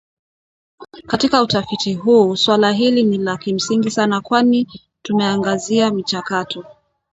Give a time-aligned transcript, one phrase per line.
[1.07, 4.67] Katika utafiti huu swala hili ni la kimsingi sana kwani
[5.01, 6.65] tumeangazia michakato